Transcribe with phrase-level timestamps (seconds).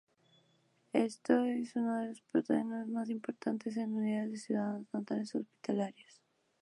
[0.93, 1.21] Es
[1.75, 6.23] uno de los patógenos más importantes en unidades de cuidados neonatales hospitalarios.